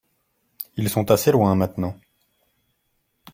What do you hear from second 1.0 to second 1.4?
assez